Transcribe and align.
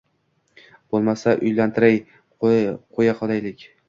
Bo`lmasa, 0.95 1.35
uylantirmay 1.49 1.99
qo`ya 2.47 3.13
qolaylik 3.21 3.67